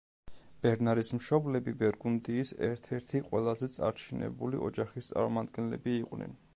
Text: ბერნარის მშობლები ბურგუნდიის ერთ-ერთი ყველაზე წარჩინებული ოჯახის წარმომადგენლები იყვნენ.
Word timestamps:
ბერნარის 0.61 1.11
მშობლები 1.17 1.73
ბურგუნდიის 1.83 2.55
ერთ-ერთი 2.71 3.23
ყველაზე 3.29 3.73
წარჩინებული 3.77 4.67
ოჯახის 4.71 5.13
წარმომადგენლები 5.15 5.99
იყვნენ. 6.05 6.39